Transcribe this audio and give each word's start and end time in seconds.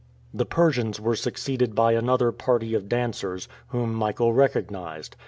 The 0.33 0.47
Persians 0.47 0.99
were 0.99 1.15
succeeded 1.15 1.75
by 1.75 1.91
another 1.91 2.31
party 2.31 2.73
of 2.73 2.89
dancers, 2.89 3.47
whom 3.67 3.93
Michael 3.93 4.33
recognized. 4.33 5.15